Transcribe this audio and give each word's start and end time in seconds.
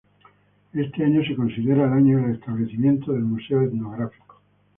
Este 0.73 1.05
año 1.05 1.21
se 1.23 1.35
considera 1.35 1.85
el 1.85 1.93
año 1.93 2.25
de 2.25 2.33
establecimiento 2.33 3.11
del 3.13 3.21
Museo 3.21 3.61
Etnográfico. 3.61 4.41